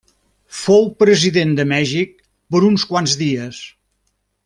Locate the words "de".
1.61-1.65